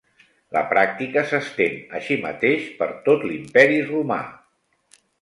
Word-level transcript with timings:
La 0.55 0.63
pràctica 0.71 1.23
s'estén 1.33 1.77
així 2.01 2.19
mateix 2.25 2.67
per 2.83 2.91
tot 3.11 3.29
l'Imperi 3.31 3.81
Romà. 3.95 4.23